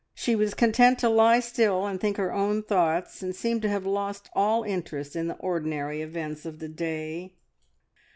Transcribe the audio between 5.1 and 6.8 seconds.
in the ordinary events of the